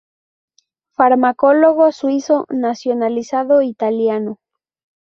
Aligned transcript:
Farmacólogo 0.95 1.91
suizo 1.91 2.47
nacionalizado 2.49 3.61
italiano. 3.61 4.39